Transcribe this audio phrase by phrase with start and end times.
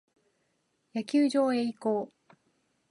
[0.95, 2.11] 野球場へ移行。